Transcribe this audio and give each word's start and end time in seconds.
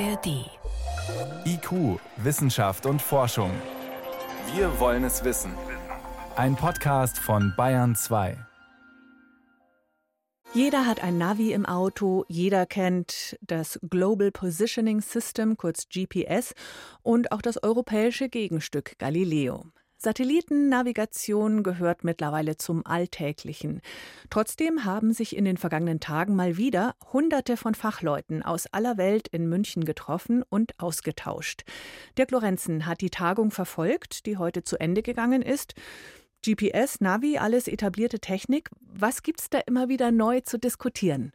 ARD. 0.00 0.50
IQ, 1.44 2.00
Wissenschaft 2.16 2.84
und 2.84 3.00
Forschung. 3.00 3.52
Wir 4.54 4.80
wollen 4.80 5.04
es 5.04 5.22
wissen. 5.22 5.52
Ein 6.34 6.56
Podcast 6.56 7.16
von 7.18 7.54
Bayern 7.56 7.94
2. 7.94 8.36
Jeder 10.52 10.86
hat 10.86 11.00
ein 11.02 11.18
Navi 11.18 11.52
im 11.52 11.64
Auto, 11.64 12.24
jeder 12.26 12.66
kennt 12.66 13.36
das 13.40 13.78
Global 13.88 14.32
Positioning 14.32 15.00
System, 15.00 15.56
kurz 15.56 15.88
GPS, 15.88 16.54
und 17.02 17.30
auch 17.30 17.42
das 17.42 17.62
europäische 17.62 18.28
Gegenstück 18.28 18.98
Galileo. 18.98 19.66
Satellitennavigation 20.04 21.62
gehört 21.62 22.04
mittlerweile 22.04 22.58
zum 22.58 22.84
Alltäglichen. 22.84 23.80
Trotzdem 24.28 24.84
haben 24.84 25.14
sich 25.14 25.34
in 25.34 25.46
den 25.46 25.56
vergangenen 25.56 25.98
Tagen 25.98 26.36
mal 26.36 26.58
wieder 26.58 26.94
Hunderte 27.12 27.56
von 27.56 27.74
Fachleuten 27.74 28.42
aus 28.42 28.66
aller 28.66 28.98
Welt 28.98 29.28
in 29.28 29.48
München 29.48 29.84
getroffen 29.86 30.42
und 30.48 30.78
ausgetauscht. 30.78 31.64
Dirk 32.18 32.32
Lorenzen 32.32 32.84
hat 32.84 33.00
die 33.00 33.08
Tagung 33.08 33.50
verfolgt, 33.50 34.26
die 34.26 34.36
heute 34.36 34.62
zu 34.62 34.78
Ende 34.78 35.02
gegangen 35.02 35.40
ist. 35.40 35.74
GPS, 36.44 37.00
Navi, 37.00 37.38
alles 37.38 37.66
etablierte 37.66 38.20
Technik. 38.20 38.68
Was 38.82 39.22
gibt's 39.22 39.48
da 39.48 39.60
immer 39.60 39.88
wieder 39.88 40.12
neu 40.12 40.40
zu 40.40 40.58
diskutieren? 40.58 41.32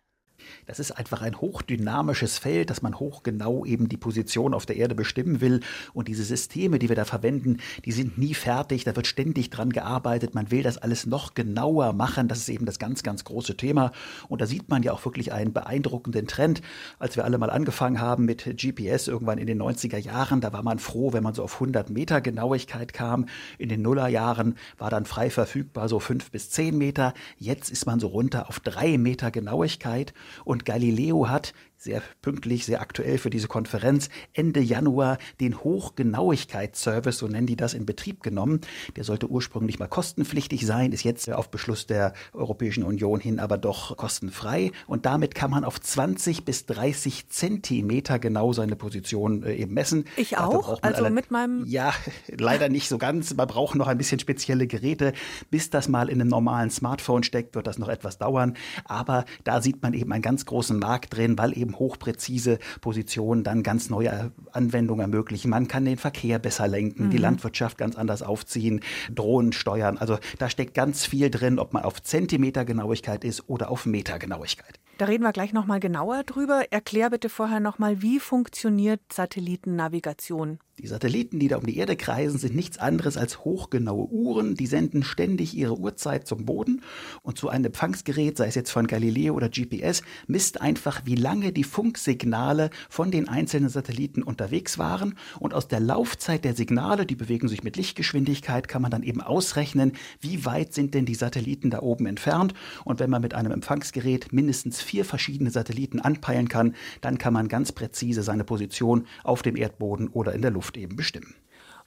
Das 0.65 0.79
ist 0.79 0.91
einfach 0.91 1.21
ein 1.21 1.39
hochdynamisches 1.39 2.37
Feld, 2.37 2.69
dass 2.69 2.81
man 2.81 2.99
hochgenau 2.99 3.65
eben 3.65 3.89
die 3.89 3.97
Position 3.97 4.53
auf 4.53 4.65
der 4.65 4.77
Erde 4.77 4.95
bestimmen 4.95 5.41
will. 5.41 5.61
Und 5.93 6.07
diese 6.07 6.23
Systeme, 6.23 6.79
die 6.79 6.89
wir 6.89 6.95
da 6.95 7.05
verwenden, 7.05 7.57
die 7.85 7.91
sind 7.91 8.17
nie 8.17 8.33
fertig. 8.33 8.83
Da 8.83 8.95
wird 8.95 9.07
ständig 9.07 9.49
dran 9.49 9.71
gearbeitet. 9.71 10.35
Man 10.35 10.51
will 10.51 10.63
das 10.63 10.77
alles 10.77 11.05
noch 11.05 11.33
genauer 11.33 11.93
machen. 11.93 12.27
Das 12.27 12.39
ist 12.39 12.49
eben 12.49 12.65
das 12.65 12.79
ganz, 12.79 13.03
ganz 13.03 13.23
große 13.23 13.57
Thema. 13.57 13.91
Und 14.27 14.41
da 14.41 14.45
sieht 14.45 14.69
man 14.69 14.83
ja 14.83 14.93
auch 14.93 15.03
wirklich 15.05 15.31
einen 15.31 15.53
beeindruckenden 15.53 16.27
Trend. 16.27 16.61
Als 16.99 17.15
wir 17.15 17.25
alle 17.25 17.37
mal 17.37 17.49
angefangen 17.49 18.01
haben 18.01 18.25
mit 18.25 18.45
GPS 18.57 19.07
irgendwann 19.07 19.37
in 19.37 19.47
den 19.47 19.61
90er 19.61 19.97
Jahren, 19.97 20.41
da 20.41 20.53
war 20.53 20.63
man 20.63 20.79
froh, 20.79 21.13
wenn 21.13 21.23
man 21.23 21.33
so 21.33 21.43
auf 21.43 21.55
100 21.55 21.89
Meter 21.89 22.21
Genauigkeit 22.21 22.93
kam. 22.93 23.25
In 23.57 23.69
den 23.69 23.81
Nullerjahren 23.81 24.55
war 24.77 24.89
dann 24.89 25.05
frei 25.05 25.29
verfügbar 25.29 25.89
so 25.89 25.99
5 25.99 26.31
bis 26.31 26.49
10 26.49 26.77
Meter. 26.77 27.13
Jetzt 27.37 27.69
ist 27.69 27.85
man 27.85 27.99
so 27.99 28.07
runter 28.07 28.49
auf 28.49 28.59
3 28.59 28.97
Meter 28.97 29.31
Genauigkeit. 29.31 30.13
Und 30.45 30.65
Galileo 30.65 31.29
hat 31.29 31.53
sehr 31.79 32.01
pünktlich, 32.21 32.65
sehr 32.65 32.81
aktuell 32.81 33.17
für 33.17 33.29
diese 33.29 33.47
Konferenz, 33.47 34.09
Ende 34.33 34.59
Januar 34.59 35.17
den 35.39 35.63
Hochgenauigkeitsservice, 35.63 37.17
so 37.17 37.27
nennen 37.27 37.47
die 37.47 37.55
das, 37.55 37.73
in 37.73 37.85
Betrieb 37.85 38.21
genommen. 38.21 38.61
Der 38.95 39.03
sollte 39.03 39.29
ursprünglich 39.29 39.79
mal 39.79 39.87
kostenpflichtig 39.87 40.65
sein, 40.65 40.91
ist 40.91 41.03
jetzt 41.03 41.29
auf 41.31 41.49
Beschluss 41.49 41.87
der 41.87 42.13
Europäischen 42.33 42.83
Union 42.83 43.19
hin 43.19 43.39
aber 43.39 43.57
doch 43.57 43.97
kostenfrei. 43.97 44.71
Und 44.87 45.05
damit 45.05 45.35
kann 45.35 45.51
man 45.51 45.63
auf 45.63 45.79
20 45.79 46.45
bis 46.45 46.65
30 46.65 47.29
Zentimeter 47.29 48.19
genau 48.19 48.53
seine 48.53 48.75
Position 48.75 49.43
äh, 49.43 49.55
eben 49.55 49.73
messen. 49.73 50.05
Ich 50.17 50.37
auch, 50.37 50.81
also 50.81 51.03
alle, 51.03 51.09
mit 51.09 51.31
meinem... 51.31 51.65
Ja, 51.65 51.93
leider 52.27 52.69
nicht 52.69 52.89
so 52.89 52.97
ganz. 52.97 53.33
Man 53.33 53.47
braucht 53.47 53.75
noch 53.75 53.87
ein 53.87 53.97
bisschen 53.97 54.19
spezielle 54.19 54.67
Geräte. 54.67 55.13
Bis 55.49 55.69
das 55.69 55.87
mal 55.87 56.09
in 56.09 56.21
einem 56.21 56.29
normalen 56.29 56.69
Smartphone 56.69 57.23
steckt, 57.23 57.55
wird 57.55 57.67
das 57.67 57.77
noch 57.79 57.89
etwas 57.89 58.17
dauern. 58.17 58.55
Aber 58.85 59.25
da 59.43 59.61
sieht 59.61 59.81
man 59.81 59.93
eben 59.93 60.11
einen 60.11 60.21
ganz 60.21 60.45
großen 60.45 60.77
Markt 60.77 61.15
drin, 61.15 61.37
weil 61.37 61.57
eben 61.57 61.68
eben 61.69 61.79
hochpräzise 61.79 62.59
Positionen 62.81 63.43
dann 63.43 63.63
ganz 63.63 63.89
neue 63.89 64.31
Anwendungen 64.51 65.01
ermöglichen. 65.01 65.49
Man 65.49 65.67
kann 65.67 65.85
den 65.85 65.97
Verkehr 65.97 66.39
besser 66.39 66.67
lenken, 66.67 67.05
mhm. 67.05 67.09
die 67.11 67.17
Landwirtschaft 67.17 67.77
ganz 67.77 67.95
anders 67.95 68.23
aufziehen, 68.23 68.81
Drohnen 69.13 69.53
steuern. 69.53 69.97
Also 69.97 70.17
da 70.37 70.49
steckt 70.49 70.73
ganz 70.73 71.05
viel 71.05 71.29
drin, 71.29 71.59
ob 71.59 71.73
man 71.73 71.83
auf 71.83 72.01
Zentimetergenauigkeit 72.01 73.23
ist 73.23 73.49
oder 73.49 73.69
auf 73.69 73.85
Metergenauigkeit. 73.85 74.79
Da 74.99 75.05
reden 75.05 75.23
wir 75.23 75.31
gleich 75.31 75.53
noch 75.53 75.65
mal 75.65 75.79
genauer 75.79 76.25
drüber. 76.25 76.65
Erklär 76.71 77.09
bitte 77.09 77.29
vorher 77.29 77.61
noch 77.61 77.79
mal, 77.79 78.01
wie 78.01 78.19
funktioniert 78.19 78.99
Satellitennavigation? 79.13 80.59
Die 80.79 80.87
Satelliten, 80.87 81.39
die 81.39 81.49
da 81.49 81.57
um 81.57 81.65
die 81.65 81.75
Erde 81.75 81.97
kreisen, 81.97 82.39
sind 82.39 82.55
nichts 82.55 82.77
anderes 82.77 83.17
als 83.17 83.43
hochgenaue 83.43 84.05
Uhren. 84.05 84.55
Die 84.55 84.65
senden 84.65 85.03
ständig 85.03 85.53
ihre 85.53 85.77
Uhrzeit 85.77 86.25
zum 86.25 86.45
Boden 86.45 86.81
und 87.21 87.37
so 87.37 87.49
ein 87.49 87.65
Empfangsgerät, 87.65 88.37
sei 88.37 88.47
es 88.47 88.55
jetzt 88.55 88.71
von 88.71 88.87
Galileo 88.87 89.33
oder 89.33 89.49
GPS, 89.49 90.03
misst 90.27 90.61
einfach, 90.61 91.01
wie 91.03 91.15
lange 91.15 91.51
die 91.51 91.65
Funksignale 91.65 92.69
von 92.89 93.11
den 93.11 93.27
einzelnen 93.27 93.67
Satelliten 93.67 94.23
unterwegs 94.23 94.77
waren 94.77 95.15
und 95.39 95.53
aus 95.53 95.67
der 95.67 95.81
Laufzeit 95.81 96.45
der 96.45 96.55
Signale, 96.55 97.05
die 97.05 97.15
bewegen 97.15 97.49
sich 97.49 97.61
mit 97.61 97.75
Lichtgeschwindigkeit, 97.75 98.69
kann 98.69 98.81
man 98.81 98.91
dann 98.91 99.03
eben 99.03 99.19
ausrechnen, 99.19 99.91
wie 100.21 100.45
weit 100.45 100.73
sind 100.73 100.93
denn 100.93 101.05
die 101.05 101.15
Satelliten 101.15 101.71
da 101.71 101.81
oben 101.81 102.05
entfernt 102.05 102.53
und 102.85 103.01
wenn 103.01 103.09
man 103.09 103.21
mit 103.21 103.33
einem 103.33 103.51
Empfangsgerät 103.51 104.31
mindestens 104.31 104.81
vier 104.89 105.05
verschiedene 105.05 105.51
Satelliten 105.51 105.99
anpeilen 105.99 106.49
kann, 106.49 106.75
dann 107.01 107.19
kann 107.19 107.33
man 107.33 107.47
ganz 107.47 107.71
präzise 107.71 108.23
seine 108.23 108.43
Position 108.43 109.05
auf 109.23 109.43
dem 109.43 109.55
Erdboden 109.55 110.07
oder 110.07 110.33
in 110.33 110.41
der 110.41 110.49
Luft 110.49 110.77
eben 110.77 110.95
bestimmen. 110.95 111.35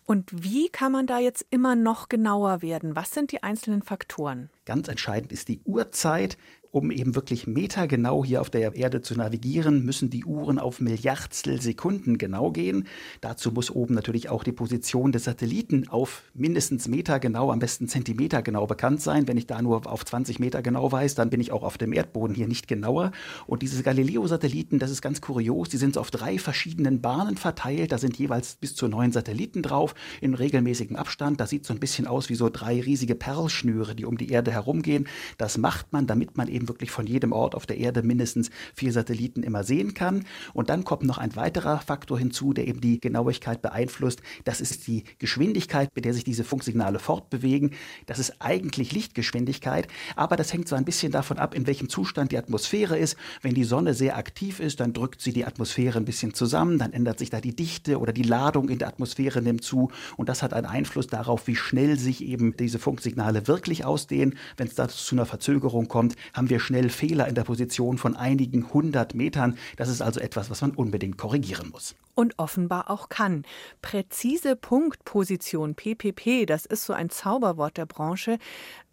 Und 0.04 0.30
wie 0.32 0.68
kann 0.68 0.92
man 0.92 1.06
da 1.06 1.18
jetzt 1.18 1.44
immer 1.50 1.74
noch 1.74 2.08
genauer 2.08 2.62
werden? 2.62 2.94
Was 2.94 3.12
sind 3.12 3.32
die 3.32 3.42
einzelnen 3.42 3.82
Faktoren? 3.82 4.50
Ganz 4.66 4.88
entscheidend 4.88 5.32
ist 5.32 5.48
die 5.48 5.60
Uhrzeit, 5.64 6.36
um 6.72 6.90
eben 6.90 7.14
wirklich 7.14 7.46
metergenau 7.46 8.24
hier 8.24 8.40
auf 8.40 8.48
der 8.48 8.74
Erde 8.74 9.02
zu 9.02 9.14
navigieren, 9.14 9.84
müssen 9.84 10.08
die 10.08 10.24
Uhren 10.24 10.58
auf 10.58 10.80
Milliardstel 10.80 11.60
Sekunden 11.60 12.16
genau 12.16 12.50
gehen. 12.50 12.88
Dazu 13.20 13.52
muss 13.52 13.70
oben 13.70 13.94
natürlich 13.94 14.30
auch 14.30 14.42
die 14.42 14.52
Position 14.52 15.12
des 15.12 15.24
Satelliten 15.24 15.88
auf 15.88 16.22
mindestens 16.32 16.88
Meter 16.88 17.20
genau, 17.20 17.52
am 17.52 17.58
besten 17.58 17.88
Zentimeter 17.88 18.40
genau 18.40 18.66
bekannt 18.66 19.02
sein. 19.02 19.28
Wenn 19.28 19.36
ich 19.36 19.46
da 19.46 19.60
nur 19.60 19.86
auf 19.86 20.02
20 20.02 20.38
Meter 20.38 20.62
genau 20.62 20.90
weiß, 20.90 21.14
dann 21.14 21.28
bin 21.28 21.42
ich 21.42 21.52
auch 21.52 21.62
auf 21.62 21.76
dem 21.76 21.92
Erdboden 21.92 22.34
hier 22.34 22.48
nicht 22.48 22.68
genauer. 22.68 23.12
Und 23.46 23.60
diese 23.60 23.82
Galileo-Satelliten, 23.82 24.78
das 24.78 24.90
ist 24.90 25.02
ganz 25.02 25.20
kurios, 25.20 25.68
die 25.68 25.76
sind 25.76 25.98
auf 25.98 26.10
drei 26.10 26.38
verschiedenen 26.38 27.02
Bahnen 27.02 27.36
verteilt. 27.36 27.92
Da 27.92 27.98
sind 27.98 28.16
jeweils 28.16 28.54
bis 28.54 28.74
zu 28.74 28.88
neun 28.88 29.12
Satelliten 29.12 29.62
drauf 29.62 29.94
in 30.22 30.32
regelmäßigem 30.32 30.96
Abstand. 30.96 31.38
Das 31.38 31.50
sieht 31.50 31.66
so 31.66 31.74
ein 31.74 31.80
bisschen 31.80 32.06
aus 32.06 32.30
wie 32.30 32.34
so 32.34 32.48
drei 32.48 32.80
riesige 32.80 33.14
Perlschnüre, 33.14 33.94
die 33.94 34.06
um 34.06 34.16
die 34.16 34.30
Erde 34.30 34.52
herumgehen. 34.52 35.06
Das 35.36 35.58
macht 35.58 35.92
man, 35.92 36.06
damit 36.06 36.38
man 36.38 36.48
eben 36.48 36.61
eben 36.62 36.68
wirklich 36.68 36.90
von 36.90 37.06
jedem 37.06 37.32
Ort 37.32 37.54
auf 37.54 37.66
der 37.66 37.78
Erde 37.78 38.02
mindestens 38.02 38.50
vier 38.74 38.92
Satelliten 38.92 39.42
immer 39.42 39.64
sehen 39.64 39.94
kann. 39.94 40.24
Und 40.54 40.70
dann 40.70 40.84
kommt 40.84 41.02
noch 41.02 41.18
ein 41.18 41.34
weiterer 41.36 41.80
Faktor 41.80 42.18
hinzu, 42.18 42.52
der 42.52 42.66
eben 42.68 42.80
die 42.80 43.00
Genauigkeit 43.00 43.62
beeinflusst. 43.62 44.22
Das 44.44 44.60
ist 44.60 44.86
die 44.86 45.04
Geschwindigkeit, 45.18 45.90
mit 45.94 46.04
der 46.04 46.14
sich 46.14 46.24
diese 46.24 46.44
Funksignale 46.44 46.98
fortbewegen. 46.98 47.72
Das 48.06 48.18
ist 48.18 48.36
eigentlich 48.38 48.92
Lichtgeschwindigkeit, 48.92 49.88
aber 50.16 50.36
das 50.36 50.52
hängt 50.52 50.68
so 50.68 50.76
ein 50.76 50.84
bisschen 50.84 51.12
davon 51.12 51.38
ab, 51.38 51.54
in 51.54 51.66
welchem 51.66 51.88
Zustand 51.88 52.32
die 52.32 52.38
Atmosphäre 52.38 52.98
ist. 52.98 53.16
Wenn 53.40 53.54
die 53.54 53.64
Sonne 53.64 53.94
sehr 53.94 54.16
aktiv 54.16 54.60
ist, 54.60 54.80
dann 54.80 54.92
drückt 54.92 55.20
sie 55.20 55.32
die 55.32 55.44
Atmosphäre 55.44 55.98
ein 55.98 56.04
bisschen 56.04 56.34
zusammen, 56.34 56.78
dann 56.78 56.92
ändert 56.92 57.18
sich 57.18 57.30
da 57.30 57.40
die 57.40 57.56
Dichte 57.56 57.98
oder 57.98 58.12
die 58.12 58.22
Ladung 58.22 58.68
in 58.68 58.78
der 58.78 58.88
Atmosphäre 58.88 59.42
nimmt 59.42 59.64
zu 59.64 59.90
und 60.16 60.28
das 60.28 60.42
hat 60.42 60.52
einen 60.52 60.66
Einfluss 60.66 61.06
darauf, 61.06 61.46
wie 61.46 61.56
schnell 61.56 61.98
sich 61.98 62.24
eben 62.24 62.56
diese 62.56 62.78
Funksignale 62.78 63.48
wirklich 63.48 63.84
ausdehnen. 63.84 64.36
Wenn 64.56 64.68
es 64.68 64.74
da 64.74 64.88
zu 64.88 65.14
einer 65.14 65.26
Verzögerung 65.26 65.88
kommt, 65.88 66.14
haben 66.34 66.50
wir 66.50 66.51
wir 66.52 66.60
schnell 66.60 66.90
Fehler 66.90 67.28
in 67.28 67.34
der 67.34 67.44
Position 67.44 67.96
von 67.96 68.14
einigen 68.14 68.74
hundert 68.74 69.14
Metern. 69.14 69.56
Das 69.78 69.88
ist 69.88 70.02
also 70.02 70.20
etwas, 70.20 70.50
was 70.50 70.60
man 70.60 70.72
unbedingt 70.72 71.16
korrigieren 71.16 71.70
muss. 71.70 71.94
Und 72.14 72.38
offenbar 72.38 72.90
auch 72.90 73.08
kann. 73.08 73.46
Präzise 73.80 74.54
Punktposition, 74.54 75.74
PPP, 75.74 76.44
das 76.44 76.66
ist 76.66 76.84
so 76.84 76.92
ein 76.92 77.08
Zauberwort 77.08 77.78
der 77.78 77.86
Branche. 77.86 78.38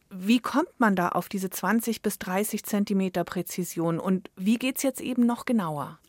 Wie 0.10 0.40
kommt 0.40 0.80
man 0.80 0.96
da 0.96 1.10
auf 1.10 1.28
diese 1.28 1.50
20 1.50 2.02
bis 2.02 2.18
30 2.18 2.64
Zentimeter 2.64 3.26
Präzision 3.26 4.00
und 4.00 4.32
wie 4.38 4.56
geht 4.56 4.78
es 4.78 4.84
jetzt 4.84 5.02
eben 5.02 5.26
noch 5.26 5.44
genauer? 5.44 6.00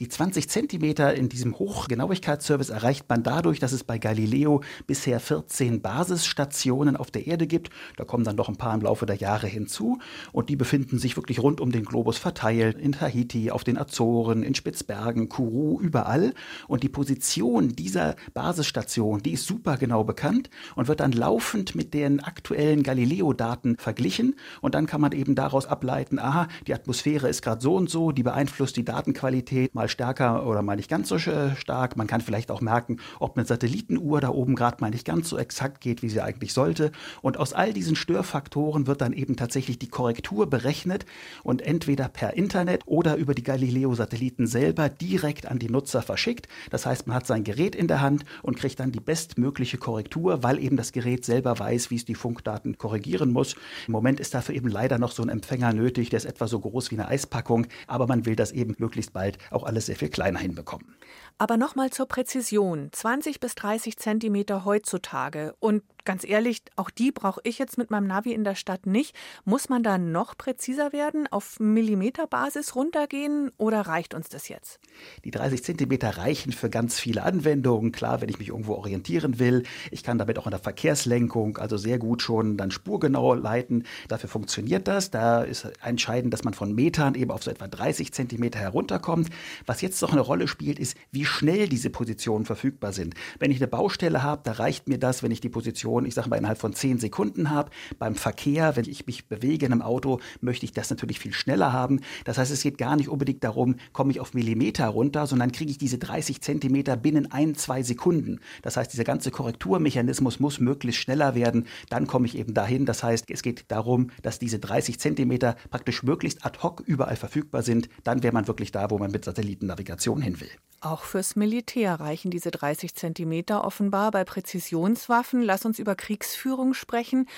Die 0.00 0.08
20 0.08 0.48
Zentimeter 0.48 1.14
in 1.14 1.28
diesem 1.28 1.56
Hochgenauigkeitsservice 1.56 2.70
erreicht 2.70 3.08
man 3.08 3.22
dadurch, 3.22 3.60
dass 3.60 3.70
es 3.72 3.84
bei 3.84 3.98
Galileo 3.98 4.62
bisher 4.88 5.20
14 5.20 5.82
Basisstationen 5.82 6.96
auf 6.96 7.12
der 7.12 7.28
Erde 7.28 7.46
gibt. 7.46 7.70
Da 7.96 8.04
kommen 8.04 8.24
dann 8.24 8.34
noch 8.34 8.48
ein 8.48 8.56
paar 8.56 8.74
im 8.74 8.80
Laufe 8.80 9.06
der 9.06 9.16
Jahre 9.16 9.46
hinzu 9.46 9.98
und 10.32 10.48
die 10.48 10.56
befinden 10.56 10.98
sich 10.98 11.16
wirklich 11.16 11.40
rund 11.40 11.60
um 11.60 11.70
den 11.70 11.84
Globus 11.84 12.18
verteilt, 12.18 12.76
in 12.78 12.92
Tahiti, 12.92 13.52
auf 13.52 13.62
den 13.62 13.78
Azoren, 13.78 14.42
in 14.42 14.56
Spitzbergen, 14.56 15.28
Kourou, 15.28 15.78
überall. 15.80 16.34
Und 16.66 16.82
die 16.82 16.88
Position 16.88 17.68
dieser 17.68 18.16
Basisstation, 18.32 19.22
die 19.22 19.32
ist 19.32 19.46
super 19.46 19.76
genau 19.76 20.02
bekannt 20.02 20.50
und 20.74 20.88
wird 20.88 21.00
dann 21.00 21.12
laufend 21.12 21.76
mit 21.76 21.94
den 21.94 22.18
aktuellen 22.20 22.82
Galileo-Daten 22.82 23.76
verglichen 23.76 24.34
und 24.60 24.74
dann 24.74 24.86
kann 24.86 25.00
man 25.00 25.12
eben 25.12 25.36
daraus 25.36 25.66
ableiten, 25.66 26.18
aha, 26.18 26.48
die 26.66 26.74
Atmosphäre 26.74 27.28
ist 27.28 27.42
gerade 27.42 27.62
so 27.62 27.76
und 27.76 27.88
so, 27.88 28.10
die 28.10 28.24
beeinflusst 28.24 28.76
die 28.76 28.84
Datenqualität 28.84 29.53
mal 29.72 29.88
stärker 29.88 30.46
oder 30.46 30.62
mal 30.62 30.76
nicht 30.76 30.90
ganz 30.90 31.08
so 31.08 31.18
stark. 31.18 31.96
Man 31.96 32.06
kann 32.06 32.20
vielleicht 32.20 32.50
auch 32.50 32.60
merken, 32.60 32.98
ob 33.20 33.36
eine 33.36 33.46
Satellitenuhr 33.46 34.20
da 34.20 34.28
oben 34.28 34.54
gerade 34.54 34.78
mal 34.80 34.90
nicht 34.90 35.04
ganz 35.04 35.28
so 35.28 35.38
exakt 35.38 35.80
geht, 35.80 36.02
wie 36.02 36.08
sie 36.08 36.20
eigentlich 36.20 36.52
sollte. 36.52 36.92
Und 37.22 37.36
aus 37.36 37.52
all 37.52 37.72
diesen 37.72 37.96
Störfaktoren 37.96 38.86
wird 38.86 39.00
dann 39.00 39.12
eben 39.12 39.36
tatsächlich 39.36 39.78
die 39.78 39.88
Korrektur 39.88 40.48
berechnet 40.48 41.06
und 41.42 41.62
entweder 41.62 42.08
per 42.08 42.34
Internet 42.34 42.82
oder 42.86 43.16
über 43.16 43.34
die 43.34 43.42
Galileo-Satelliten 43.42 44.46
selber 44.46 44.88
direkt 44.88 45.46
an 45.46 45.58
die 45.58 45.70
Nutzer 45.70 46.02
verschickt. 46.02 46.48
Das 46.70 46.86
heißt, 46.86 47.06
man 47.06 47.16
hat 47.16 47.26
sein 47.26 47.44
Gerät 47.44 47.74
in 47.74 47.88
der 47.88 48.00
Hand 48.00 48.24
und 48.42 48.56
kriegt 48.56 48.80
dann 48.80 48.92
die 48.92 49.00
bestmögliche 49.00 49.78
Korrektur, 49.78 50.42
weil 50.42 50.58
eben 50.58 50.76
das 50.76 50.92
Gerät 50.92 51.24
selber 51.24 51.58
weiß, 51.58 51.90
wie 51.90 51.96
es 51.96 52.04
die 52.04 52.14
Funkdaten 52.14 52.78
korrigieren 52.78 53.32
muss. 53.32 53.54
Im 53.86 53.92
Moment 53.92 54.20
ist 54.20 54.34
dafür 54.34 54.54
eben 54.54 54.68
leider 54.68 54.98
noch 54.98 55.12
so 55.12 55.22
ein 55.22 55.28
Empfänger 55.28 55.72
nötig, 55.72 56.10
der 56.10 56.18
ist 56.18 56.24
etwa 56.24 56.46
so 56.46 56.60
groß 56.60 56.90
wie 56.90 56.96
eine 56.96 57.08
Eispackung, 57.08 57.66
aber 57.86 58.06
man 58.06 58.26
will 58.26 58.36
das 58.36 58.52
eben 58.52 58.74
möglichst 58.78 59.12
bald 59.12 59.38
auch 59.50 59.64
alles 59.64 59.86
sehr 59.86 59.96
viel 59.96 60.08
kleiner 60.10 60.38
hinbekommen. 60.38 60.96
Aber 61.38 61.56
nochmal 61.56 61.90
zur 61.90 62.06
Präzision. 62.06 62.90
20 62.92 63.40
bis 63.40 63.54
30 63.54 63.96
Zentimeter 63.96 64.64
heutzutage. 64.64 65.54
Und 65.58 65.82
ganz 66.04 66.24
ehrlich, 66.24 66.62
auch 66.76 66.90
die 66.90 67.12
brauche 67.12 67.40
ich 67.44 67.58
jetzt 67.58 67.78
mit 67.78 67.90
meinem 67.90 68.06
Navi 68.06 68.32
in 68.32 68.44
der 68.44 68.54
Stadt 68.54 68.86
nicht. 68.86 69.14
Muss 69.44 69.68
man 69.68 69.82
da 69.82 69.98
noch 69.98 70.36
präziser 70.36 70.92
werden, 70.92 71.26
auf 71.30 71.58
Millimeterbasis 71.60 72.74
runtergehen 72.74 73.50
oder 73.56 73.82
reicht 73.82 74.14
uns 74.14 74.28
das 74.28 74.48
jetzt? 74.48 74.80
Die 75.24 75.30
30 75.30 75.64
Zentimeter 75.64 76.16
reichen 76.18 76.52
für 76.52 76.70
ganz 76.70 76.98
viele 76.98 77.22
Anwendungen. 77.22 77.92
Klar, 77.92 78.20
wenn 78.20 78.28
ich 78.28 78.38
mich 78.38 78.48
irgendwo 78.48 78.74
orientieren 78.74 79.38
will. 79.38 79.64
Ich 79.90 80.02
kann 80.02 80.18
damit 80.18 80.38
auch 80.38 80.46
in 80.46 80.50
der 80.50 80.60
Verkehrslenkung, 80.60 81.58
also 81.58 81.76
sehr 81.76 81.98
gut 81.98 82.22
schon 82.22 82.56
dann 82.56 82.70
spurgenau 82.70 83.34
leiten. 83.34 83.84
Dafür 84.08 84.28
funktioniert 84.28 84.88
das. 84.88 85.10
Da 85.10 85.42
ist 85.42 85.70
entscheidend, 85.82 86.32
dass 86.32 86.44
man 86.44 86.54
von 86.54 86.74
Metern 86.74 87.14
eben 87.14 87.30
auf 87.30 87.42
so 87.42 87.50
etwa 87.50 87.68
30 87.68 88.12
Zentimeter 88.12 88.58
herunterkommt. 88.58 89.30
Was 89.66 89.80
jetzt 89.80 90.02
noch 90.02 90.12
eine 90.12 90.20
Rolle 90.20 90.48
spielt, 90.48 90.78
ist, 90.78 90.96
wie 91.10 91.24
schnell 91.24 91.68
diese 91.68 91.90
Positionen 91.90 92.44
verfügbar 92.44 92.92
sind. 92.92 93.14
Wenn 93.38 93.50
ich 93.50 93.58
eine 93.58 93.68
Baustelle 93.68 94.22
habe, 94.22 94.42
da 94.44 94.52
reicht 94.52 94.88
mir 94.88 94.98
das, 94.98 95.22
wenn 95.22 95.30
ich 95.30 95.40
die 95.40 95.48
Position, 95.48 95.93
ich 96.04 96.14
sage 96.14 96.28
mal, 96.28 96.36
innerhalb 96.36 96.58
von 96.58 96.74
zehn 96.74 96.98
Sekunden 96.98 97.50
habe. 97.50 97.70
Beim 97.98 98.14
Verkehr, 98.14 98.76
wenn 98.76 98.88
ich 98.88 99.06
mich 99.06 99.28
bewege 99.28 99.66
in 99.66 99.72
einem 99.72 99.82
Auto, 99.82 100.20
möchte 100.40 100.64
ich 100.66 100.72
das 100.72 100.90
natürlich 100.90 101.18
viel 101.18 101.32
schneller 101.32 101.72
haben. 101.72 102.00
Das 102.24 102.38
heißt, 102.38 102.50
es 102.50 102.62
geht 102.62 102.78
gar 102.78 102.96
nicht 102.96 103.08
unbedingt 103.08 103.44
darum, 103.44 103.76
komme 103.92 104.10
ich 104.10 104.20
auf 104.20 104.34
Millimeter 104.34 104.88
runter, 104.88 105.26
sondern 105.26 105.52
kriege 105.52 105.70
ich 105.70 105.78
diese 105.78 105.98
30 105.98 106.40
Zentimeter 106.40 106.96
binnen 106.96 107.30
ein, 107.30 107.54
zwei 107.54 107.82
Sekunden. 107.82 108.40
Das 108.62 108.76
heißt, 108.76 108.92
dieser 108.92 109.04
ganze 109.04 109.30
Korrekturmechanismus 109.30 110.40
muss 110.40 110.60
möglichst 110.60 111.00
schneller 111.00 111.34
werden. 111.34 111.66
Dann 111.88 112.06
komme 112.06 112.26
ich 112.26 112.36
eben 112.36 112.54
dahin. 112.54 112.86
Das 112.86 113.02
heißt, 113.02 113.30
es 113.30 113.42
geht 113.42 113.66
darum, 113.68 114.10
dass 114.22 114.38
diese 114.38 114.58
30 114.58 114.98
Zentimeter 114.98 115.56
praktisch 115.70 116.02
möglichst 116.02 116.44
ad 116.44 116.58
hoc 116.62 116.82
überall 116.86 117.16
verfügbar 117.16 117.62
sind. 117.62 117.88
Dann 118.02 118.22
wäre 118.22 118.34
man 118.34 118.48
wirklich 118.48 118.72
da, 118.72 118.90
wo 118.90 118.98
man 118.98 119.10
mit 119.10 119.24
Satellitennavigation 119.24 120.22
hin 120.22 120.40
will. 120.40 120.50
Auch 120.80 121.04
fürs 121.04 121.34
Militär 121.34 121.98
reichen 121.98 122.30
diese 122.30 122.50
30 122.50 122.94
Zentimeter 122.94 123.64
offenbar. 123.64 124.10
Bei 124.10 124.22
Präzisionswaffen, 124.24 125.40
lass 125.40 125.64
uns 125.64 125.78
über 125.84 125.94
Kriegsführung 125.94 126.72
sprechen. 126.72 127.28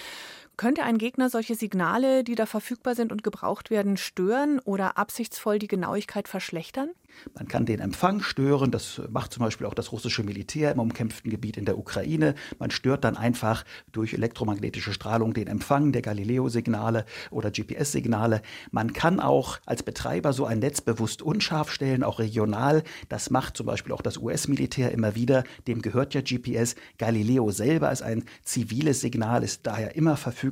Könnte 0.56 0.84
ein 0.84 0.96
Gegner 0.96 1.28
solche 1.28 1.54
Signale, 1.54 2.24
die 2.24 2.34
da 2.34 2.46
verfügbar 2.46 2.94
sind 2.94 3.12
und 3.12 3.22
gebraucht 3.22 3.68
werden, 3.68 3.98
stören 3.98 4.58
oder 4.60 4.96
absichtsvoll 4.96 5.58
die 5.58 5.68
Genauigkeit 5.68 6.28
verschlechtern? 6.28 6.88
Man 7.34 7.48
kann 7.48 7.66
den 7.66 7.80
Empfang 7.80 8.20
stören. 8.22 8.70
Das 8.70 9.00
macht 9.10 9.32
zum 9.32 9.42
Beispiel 9.42 9.66
auch 9.66 9.74
das 9.74 9.92
russische 9.92 10.22
Militär 10.22 10.72
im 10.72 10.80
umkämpften 10.80 11.30
Gebiet 11.30 11.56
in 11.56 11.64
der 11.64 11.78
Ukraine. 11.78 12.34
Man 12.58 12.70
stört 12.70 13.04
dann 13.04 13.16
einfach 13.16 13.64
durch 13.92 14.14
elektromagnetische 14.14 14.92
Strahlung 14.92 15.34
den 15.34 15.46
Empfang 15.46 15.92
der 15.92 16.02
Galileo-Signale 16.02 17.04
oder 17.30 17.50
GPS-Signale. 17.50 18.42
Man 18.70 18.92
kann 18.92 19.20
auch 19.20 19.58
als 19.66 19.82
Betreiber 19.82 20.32
so 20.32 20.46
ein 20.46 20.58
Netz 20.58 20.80
bewusst 20.80 21.22
unscharf 21.22 21.70
stellen, 21.70 22.02
auch 22.02 22.18
regional. 22.18 22.82
Das 23.08 23.30
macht 23.30 23.56
zum 23.56 23.66
Beispiel 23.66 23.92
auch 23.92 24.02
das 24.02 24.18
US-Militär 24.18 24.92
immer 24.92 25.14
wieder. 25.14 25.44
Dem 25.66 25.82
gehört 25.82 26.14
ja 26.14 26.20
GPS. 26.20 26.76
Galileo 26.98 27.50
selber 27.50 27.90
ist 27.92 28.02
ein 28.02 28.24
ziviles 28.42 29.00
Signal, 29.00 29.42
ist 29.42 29.66
daher 29.66 29.96
immer 29.96 30.16
verfügbar. 30.16 30.45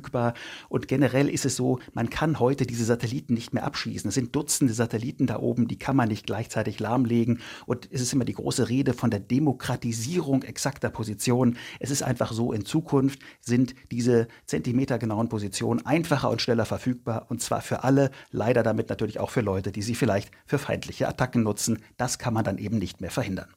Und 0.69 0.87
generell 0.87 1.29
ist 1.29 1.45
es 1.45 1.55
so, 1.55 1.79
man 1.93 2.09
kann 2.09 2.39
heute 2.39 2.65
diese 2.65 2.85
Satelliten 2.85 3.33
nicht 3.33 3.53
mehr 3.53 3.63
abschießen. 3.63 4.07
Es 4.09 4.15
sind 4.15 4.35
Dutzende 4.35 4.73
Satelliten 4.73 5.27
da 5.27 5.39
oben, 5.39 5.67
die 5.67 5.77
kann 5.77 5.95
man 5.95 6.09
nicht 6.09 6.25
gleichzeitig 6.25 6.79
lahmlegen. 6.79 7.39
Und 7.65 7.89
es 7.91 8.01
ist 8.01 8.13
immer 8.13 8.25
die 8.25 8.33
große 8.33 8.69
Rede 8.69 8.93
von 8.93 9.09
der 9.09 9.19
Demokratisierung 9.19 10.43
exakter 10.43 10.89
Positionen. 10.89 11.57
Es 11.79 11.91
ist 11.91 12.03
einfach 12.03 12.31
so, 12.31 12.51
in 12.53 12.65
Zukunft 12.65 13.19
sind 13.41 13.75
diese 13.91 14.27
zentimetergenauen 14.45 15.29
Positionen 15.29 15.85
einfacher 15.85 16.29
und 16.29 16.41
schneller 16.41 16.65
verfügbar. 16.65 17.27
Und 17.29 17.41
zwar 17.41 17.61
für 17.61 17.83
alle, 17.83 18.11
leider 18.31 18.63
damit 18.63 18.89
natürlich 18.89 19.19
auch 19.19 19.29
für 19.29 19.41
Leute, 19.41 19.71
die 19.71 19.81
sie 19.81 19.95
vielleicht 19.95 20.31
für 20.45 20.57
feindliche 20.57 21.07
Attacken 21.07 21.43
nutzen. 21.43 21.79
Das 21.97 22.19
kann 22.19 22.33
man 22.33 22.43
dann 22.43 22.57
eben 22.57 22.77
nicht 22.77 23.01
mehr 23.01 23.11
verhindern. 23.11 23.47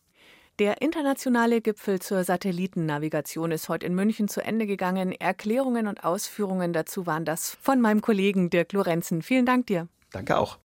Der 0.58 0.82
internationale 0.82 1.60
Gipfel 1.60 2.00
zur 2.00 2.25
Satellitennavigation 2.25 3.52
ist 3.52 3.69
heute 3.69 3.87
in 3.87 3.94
München 3.94 4.26
zu 4.26 4.40
Ende 4.40 4.66
gegangen. 4.66 5.12
Erklärungen 5.12 5.87
und 5.87 6.02
Ausführungen 6.02 6.72
dazu 6.72 7.06
waren 7.06 7.25
das 7.25 7.56
von 7.60 7.81
meinem 7.81 8.00
Kollegen 8.00 8.50
Dirk 8.50 8.72
Lorenzen. 8.72 9.22
Vielen 9.22 9.46
Dank 9.46 9.69
dir. 9.69 9.87
Danke 10.10 10.37
auch. 10.37 10.56